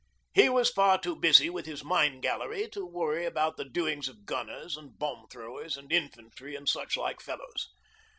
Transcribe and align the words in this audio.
He 0.33 0.49
was 0.49 0.71
far 0.71 0.97
too 0.99 1.15
busy 1.15 1.47
with 1.47 1.67
his 1.67 1.83
mine 1.83 2.21
gallery 2.21 2.67
to 2.69 2.87
worry 2.87 3.23
about 3.23 3.55
the 3.55 3.69
doings 3.69 4.07
of 4.07 4.25
gunners 4.25 4.75
and 4.75 4.97
bomb 4.97 5.27
throwers 5.27 5.77
and 5.77 5.91
infantry 5.93 6.55
and 6.55 6.67
such 6.67 6.97
like 6.97 7.21
fellows. 7.21 7.69